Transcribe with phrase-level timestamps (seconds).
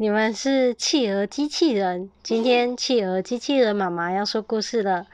[0.00, 2.10] 你们是企鹅机器人。
[2.22, 5.06] 今天企鹅机器人妈妈要说故事了，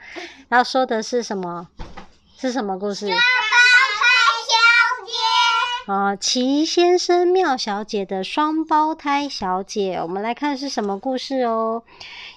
[0.47, 1.67] 要说的是什么？
[2.37, 3.05] 是什么故事？
[3.05, 3.19] 双胞
[3.97, 4.05] 胎
[4.47, 5.91] 小姐。
[5.91, 11.83] 啊，齐先生妙小姐的双胞胎小姐，我们来看是什么故事哦。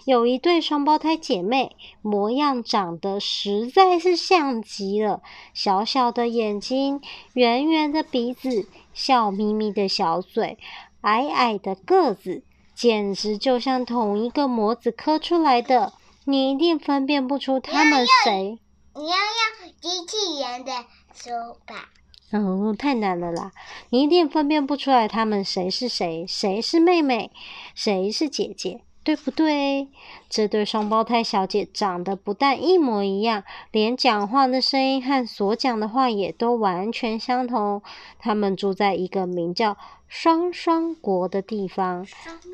[0.04, 5.22] 有一对双胞胎姐妹，模样长得实在是像极了，
[5.54, 7.00] 小小的眼睛，
[7.32, 10.58] 圆圆的鼻子，笑眯眯的小嘴。
[11.02, 12.42] 矮矮的个子，
[12.74, 15.92] 简直就像同一个模子刻出来的。
[16.24, 18.58] 你一定分辨不出他们谁。
[18.94, 20.72] 你要用机器人的
[21.14, 21.88] 手法。
[22.32, 23.50] 哦，太难了啦！
[23.88, 27.32] 你一定分辨不出来他们谁是谁，谁是妹妹，
[27.74, 28.82] 谁是姐姐。
[29.02, 29.88] 对不对？
[30.28, 37.82] 这对双胞胎小姐长得不但一模一样，连讲话的声音和所讲的话也都完全相同。
[38.18, 42.04] 她们住在一个名叫双双国的地方。
[42.04, 42.46] 双双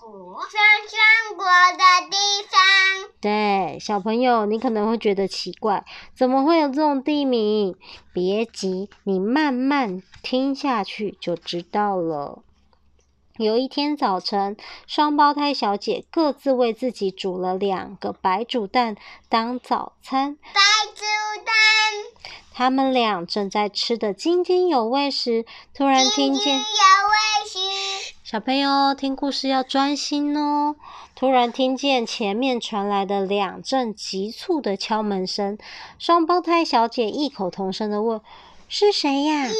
[0.00, 0.50] 国，双
[0.88, 2.16] 双国的地
[2.50, 3.10] 方。
[3.20, 5.84] 对，小朋友，你可能会觉得奇怪，
[6.14, 7.74] 怎么会有这种地名？
[8.12, 12.42] 别急，你慢慢听下去就知道了。
[13.38, 14.56] 有一天早晨，
[14.86, 18.96] 双胞胎小姐各自为自己煮了两个白煮蛋
[19.28, 20.36] 当早餐。
[20.36, 20.60] 白
[20.94, 21.02] 煮
[21.44, 21.54] 蛋。
[22.54, 26.42] 他们俩正在吃得津津有味时，突然听见。
[26.42, 26.62] 津津有
[27.08, 28.14] 味时。
[28.24, 30.76] 小朋友听故事要专心哦。
[31.14, 35.58] 突然听见前面传来的两阵急促的敲门声，
[35.98, 38.22] 双胞胎小姐异口同声地问
[38.66, 39.56] ：“是谁呀？”异口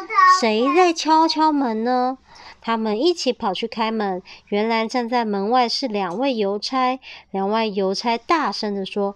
[0.00, 0.40] 同声。
[0.40, 2.18] 谁在敲敲门呢？
[2.66, 6.98] 他们一起跑去开门，原来站在门外是两位邮差。
[7.30, 9.14] 两位邮差大声的说：“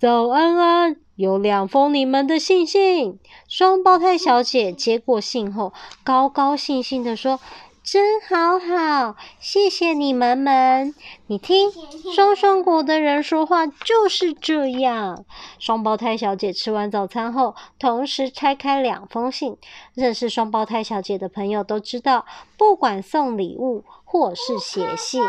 [0.00, 7.38] 早安安，有两封你们的信信。”双胞胎小姐接过信后，高高兴兴的说。
[7.86, 10.92] 真好好，谢谢你们们。
[11.28, 11.70] 你听，
[12.12, 15.24] 双双国的人说话就是这样。
[15.60, 19.56] 双胞胎小姐吃完早餐后，同时拆开两封信。
[19.94, 22.26] 认识双胞胎小姐的朋友都知道，
[22.58, 25.22] 不管送礼物或是写信，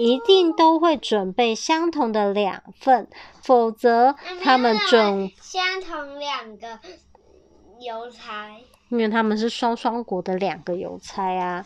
[0.00, 3.08] 一定都会准备相同的两份，
[3.40, 6.80] 否则他们准相同两个
[7.78, 8.56] 邮差。
[8.88, 11.64] 因为他们是双双国的两个邮差啊，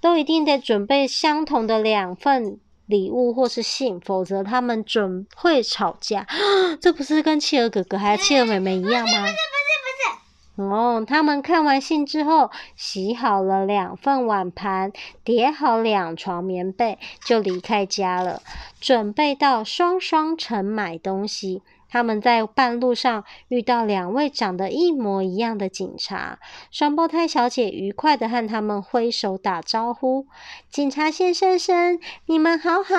[0.00, 6.26] 都一定得准备相同的两份礼物或是信，否则他们准会吵架。
[6.80, 9.12] 这不是跟企鹅哥哥还有企鹅妹妹一样吗？
[9.12, 10.62] 不是不是不是。
[10.62, 14.92] 哦，他们看完信之后，洗好了两份碗盘，
[15.24, 18.40] 叠好两床棉被，就离开家了，
[18.80, 21.62] 准备到双双城买东西。
[21.94, 26.40] 他们在半路上遇到两位长得一模一样的警察，
[26.72, 30.26] 双胞胎小姐愉快的和他们挥手打招呼
[30.68, 32.96] ：“警察先生生，你们好好。”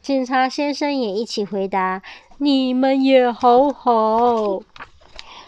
[0.00, 2.00] 警察先生也一起回答
[2.40, 4.62] ：“你们也好好。”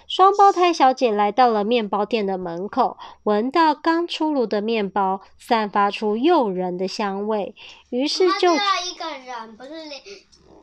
[0.07, 7.55] 双胞胎小姐来到了面包店的门口，闻到刚出炉的面包，散发出诱人的香味，
[7.89, 8.59] 于是就一
[8.99, 9.71] 个人不是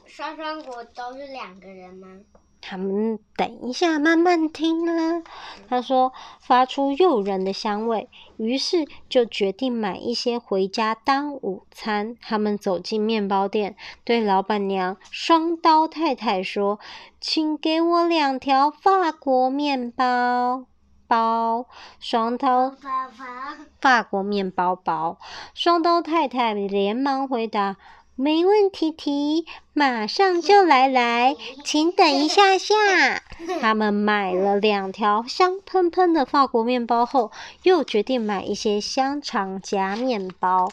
[0.06, 2.08] 双双果都是两个人吗？
[2.64, 5.24] 他们等一下慢慢听啊。
[5.68, 8.08] 他说发出诱人的香味，
[8.38, 12.16] 于是就决定买一些回家当午餐。
[12.22, 16.80] 他们走进面包店，对老板娘双刀太太说
[17.20, 20.66] ：“请给我两条法国面包
[21.08, 21.66] 包。”
[22.00, 22.76] 双刀
[23.80, 25.18] 法国面包包。
[25.56, 27.78] 双刀太太连忙回答。
[28.16, 32.76] 没问题，提马上就来来，请等一下下。
[33.60, 37.32] 他们买了两条香喷喷的法国面包后，
[37.64, 40.72] 又决定买一些香肠夹面包。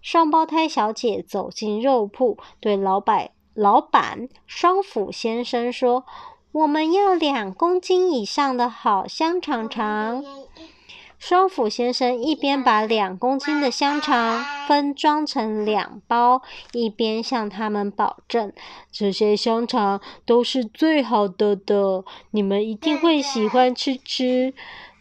[0.00, 6.04] 双胞胎小姐走进肉铺，对老板老板双斧先生说
[6.50, 10.24] ：“我们要两公斤以上的好香肠肠。”
[11.22, 16.42] 双斧先生一边把两公斤的香肠分装成两包，
[16.72, 18.52] 一边向他们保证
[18.90, 24.52] ：“这些香肠都是最好的的，你们一定会喜欢吃吃。”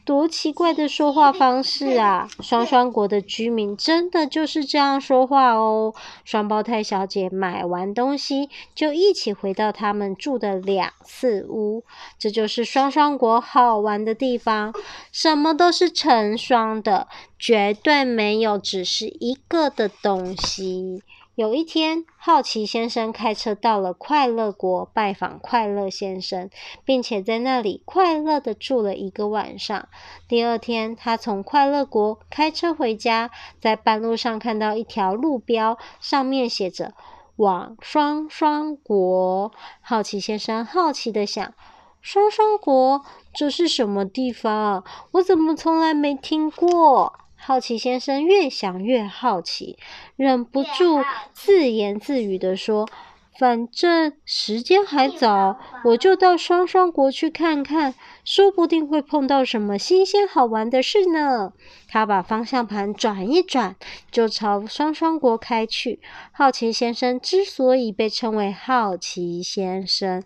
[0.03, 2.27] 多奇怪的说话方式啊！
[2.41, 5.93] 双双国的居民真的就是这样说话哦。
[6.25, 11.83] 双胞胎小姐买完东西，就一起回到他们住的两次屋。
[12.17, 14.73] 这就是双双国好玩的地方，
[15.11, 17.07] 什么都是成双的，
[17.37, 21.03] 绝对没有只是一个的东西。
[21.41, 26.51] 有一天，好奇先生开车到了快乐国拜访快乐先生，
[26.85, 29.87] 并且在那里快乐地住了一个晚上。
[30.27, 36.93] 第二天，他从快乐国开车回家，在半路上看到一条路标，上面写着
[37.37, 39.51] “往双双国”。
[39.81, 41.51] 好奇先生好奇地想
[42.01, 43.01] ：“双双国，
[43.33, 44.83] 这是什么地方？
[45.13, 49.75] 我怎么从来没听过？”好奇先生越想越好奇，
[50.15, 51.03] 忍不住
[51.33, 52.87] 自言自语地说
[53.41, 61.51] ：“反正时间还早，我就到双双国去看看，说不定会碰到什么新鲜好玩的事呢。”
[61.89, 63.75] 他把方向盘转一转，
[64.11, 65.99] 就朝双双国开去。
[66.31, 70.23] 好奇先生之所以被称为好奇先生，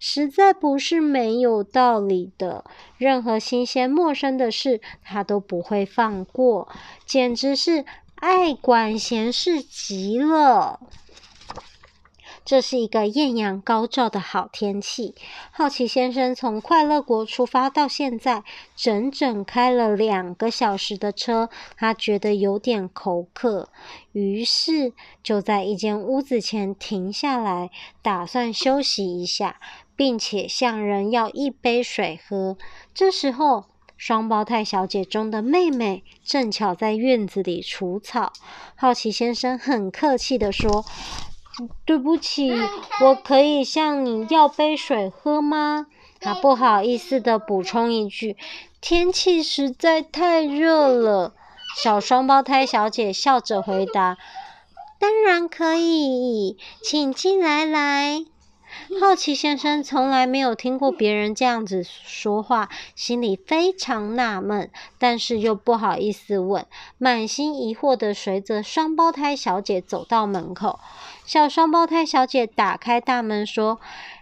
[0.00, 2.64] 实在不是没有道理的。
[2.98, 6.68] 任何新鲜陌生的事，他都不会放过，
[7.06, 7.84] 简直是
[8.16, 10.80] 爱管闲事极了。
[12.46, 15.16] 这是一个艳阳高照的好天气。
[15.50, 18.44] 好奇先生从快乐国出发到现在，
[18.76, 23.68] 整整开了两个小时的车，他觉得有点口渴，
[24.12, 24.92] 于是
[25.24, 27.70] 就在一间屋子前停下来，
[28.00, 29.58] 打算休息一下，
[29.96, 32.56] 并且向人要一杯水喝。
[32.94, 33.64] 这时候，
[33.96, 38.32] 双胞胎小姐中的妹妹正巧在院子里除草。
[38.76, 40.84] 好奇先生很客气地说。
[41.84, 42.52] 对不起，
[43.02, 45.86] 我可以向你要杯水喝吗？
[46.20, 48.36] 他不好意思的补充一句
[48.80, 51.34] ：“天气实在太热了。”
[51.76, 54.16] 小双胞胎小姐笑着回答
[54.98, 58.24] ：“当然可以，请进来来。”
[59.00, 66.66] 好奇先生从来没有听过别人这样子说话，心里非常纳闷，但是又不好意思问，
[66.98, 70.78] 满心疑惑地随着双胞胎小姐走到门口。
[71.24, 73.80] 小双胞胎小姐打开大门说：“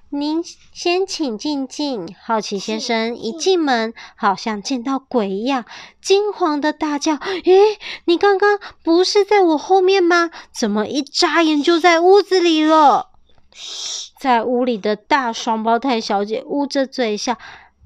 [0.09, 0.43] 您
[0.73, 5.65] 先请进进。”好奇先生一进门，好像见到鬼一样，
[6.01, 7.15] 惊慌的大叫
[7.45, 10.31] ：“诶，你刚刚不是在我后面吗？
[10.51, 13.11] 怎么一眨眼就在屋子里了？”
[14.19, 17.39] 在屋里的大双胞胎小姐捂着嘴笑：“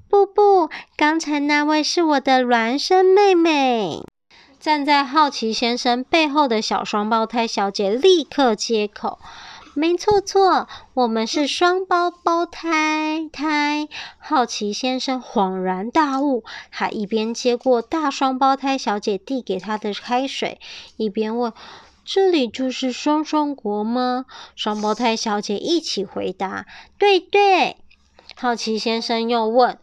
[0.09, 4.03] 不不，刚才那位是我的孪生妹妹。”
[4.59, 9.19] 站在好奇先生背后的小双胞胎小姐立刻接口
[9.73, 13.87] ：“没错错，我们是双胞胞胎胎。”
[14.19, 20.59] 好奇先生恍然大悟，他一边接过大双胞胎小姐递给他的开水，
[20.97, 21.53] 一边问
[22.11, 24.25] ：“这里就是双双国吗？”
[24.57, 26.65] 双胞胎小姐一起回答
[26.97, 27.77] ：“对对。”
[28.35, 29.77] 好奇先生又问。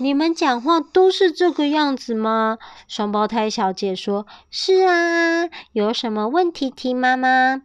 [0.00, 2.58] 你们讲话都是这个样子吗？
[2.86, 7.62] 双胞胎小姐说：“是啊，有什么问题提妈妈？”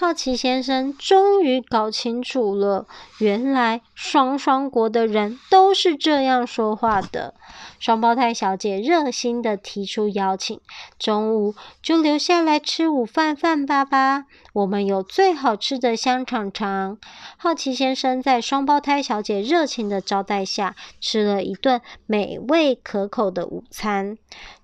[0.00, 2.86] 好奇先生终于搞清楚了，
[3.18, 7.34] 原来双双国的人都是这样说话的。
[7.78, 10.58] 双胞胎小姐热心地提出邀请，
[10.98, 14.24] 中午就留下来吃午饭饭吧吧。
[14.54, 16.96] 我们有最好吃的香肠肠。
[17.36, 24.16] 好奇先生在双胞胎小姐热情的招待下，吃了一顿美味可口的午餐。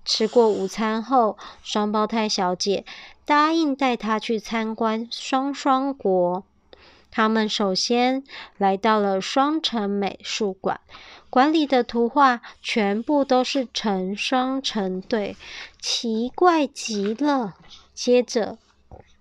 [0.03, 2.85] 吃过午餐后，双胞胎小姐
[3.27, 6.45] 答应带他去参观双双国。
[7.11, 8.23] 他们首先
[8.57, 10.79] 来到了双城美术馆，
[11.29, 15.35] 馆里的图画全部都是成双成对，
[15.81, 17.55] 奇怪极了。
[17.93, 18.57] 接着，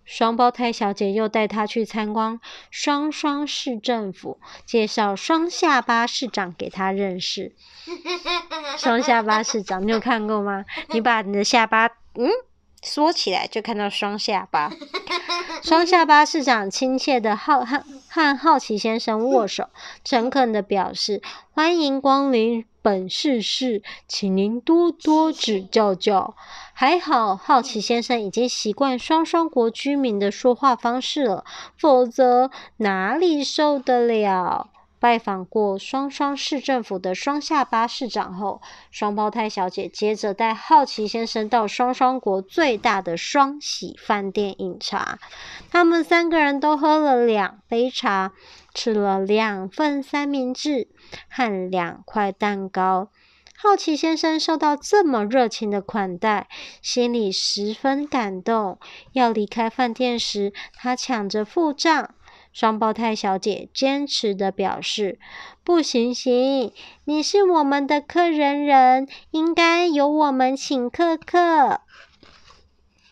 [0.04, 2.38] 双胞胎小姐又带他去参观
[2.70, 7.56] 双双市政府，介绍双下巴市长给他认识。
[8.78, 10.64] 双下巴市长，你有看过吗？
[10.90, 12.30] 你把你的下巴，嗯。
[12.86, 14.70] 缩起来就看到双下巴，
[15.60, 19.68] 双下巴市长亲切的好和和好奇先生握手，
[20.04, 26.36] 诚恳的表示欢迎光临本市市，请您多多指教教。
[26.72, 31.44] 还好好奇先生已经习惯双双国居民的说话方式了，
[31.76, 34.68] 否则哪里受得了？
[34.98, 45.18] 拜访过双双市政府的双下巴市长后，双胞胎小姐接着带好奇先生到双双国最大的双喜饭店饮茶。
[45.70, 48.32] 他们三个人都喝了两杯茶，
[48.74, 50.88] 吃了两份三明治
[51.28, 53.10] 和两块蛋糕。
[53.58, 56.46] 好奇先生受到这么热情的款待，
[56.82, 58.78] 心里十分感动。
[59.12, 62.14] 要离开饭店时，他抢着付账。
[62.56, 65.18] 双胞胎小姐坚持的表示
[65.62, 66.72] ：“不行行，
[67.04, 71.82] 你是我们的客人人，应该由我们请客客。”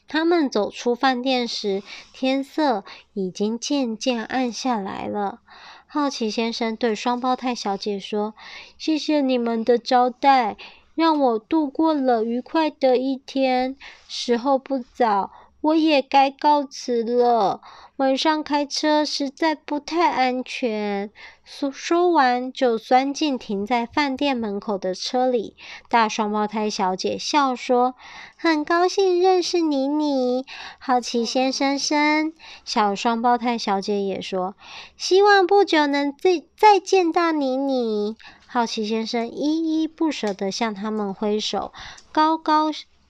[0.08, 1.82] 他们走出饭店时，
[2.14, 5.40] 天色已经渐渐暗下来了。
[5.86, 8.34] 好奇先生对双胞胎小姐说
[8.78, 10.56] ：“谢谢你们的招待，
[10.94, 13.76] 让我度过了愉快的一天。
[14.08, 15.30] 时候不早。”
[15.64, 17.62] 我也该告辞了。
[17.96, 21.10] 晚上开车实在不太安全。
[21.42, 25.56] 说说完，就钻进停在饭店门口的车里。
[25.88, 27.94] 大双胞胎小姐笑说
[28.36, 30.44] ：“很高兴认识妮妮。”
[30.78, 32.34] 好奇先生生。
[32.66, 34.56] 小双胞胎小姐也说
[34.98, 38.16] ：“希望不久能再再见到妮妮。”
[38.46, 41.72] 好奇先生依依不舍地向他们挥手，
[42.12, 42.66] 高高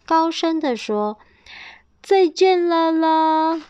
[0.06, 1.18] 高声地说。
[2.04, 3.62] 再见了啦！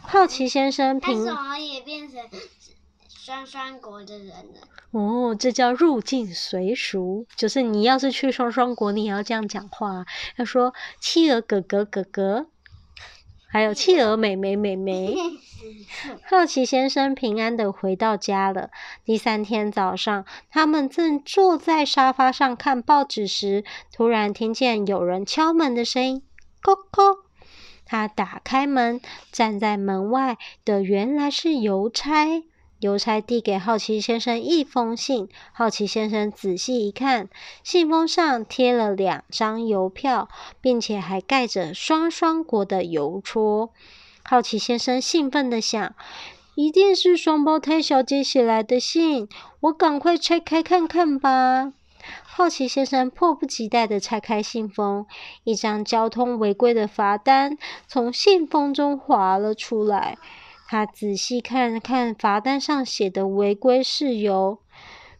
[0.00, 2.20] 好奇先生平，他怎么也变成
[3.08, 4.60] 双双国的人了？
[4.92, 12.46] 哦，这叫入境随俗，就是你要是去双双国，你也要这样讲话，要说企鹅哥哥哥哥，
[13.48, 15.16] 还有企鹅妹妹妹妹。
[16.30, 18.70] 好奇先生平安的回到家了。
[19.04, 26.22] 第三天早上，他们正坐在沙发上看报纸时，突然听见有人敲门的声音，
[26.62, 27.23] 叩叩。
[27.86, 29.00] 他打开门，
[29.30, 32.42] 站在门外的原来是邮差。
[32.80, 37.30] 邮差递给好奇先生一封信，好奇先生仔细一看，
[37.62, 40.28] 信封上贴了两张邮票，
[40.60, 43.70] 并且还盖着双双国的邮戳。
[44.22, 45.94] 好奇先生兴奋地想：
[46.56, 49.28] 一定是双胞胎小姐写来的信，
[49.60, 51.72] 我赶快拆开看看吧。
[52.22, 55.06] 好奇先生迫不及待地拆开信封，
[55.44, 57.56] 一张交通违规的罚单
[57.86, 60.18] 从信封中滑了出来。
[60.66, 64.58] 他仔细看看罚单上写的违规事由：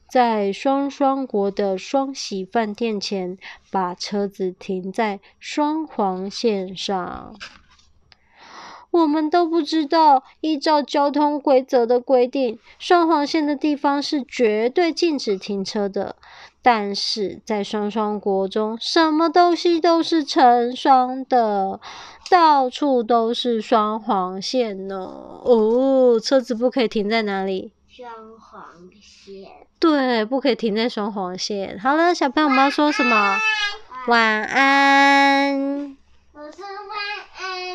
[0.09, 3.39] 在双双国的双喜饭店前，
[3.71, 7.37] 把车子停在双黄线上。
[8.95, 16.15] 我们都不知道，依照交通规则的规定，双黄线的地方是绝对禁止停车的。
[16.63, 21.81] 但是在双双国中，什么东西都是成双的，
[22.31, 24.97] 到处都是双黄线呢。
[25.43, 27.73] 哦，车子不可以停在哪里？
[27.89, 28.09] 双
[28.39, 28.63] 黄
[29.03, 29.51] 线。
[29.81, 31.77] 对，不可以停在双黄线。
[31.81, 33.39] 好了，小朋友们要说什么？
[34.07, 35.97] 晚安。
[36.33, 37.65] 晚安。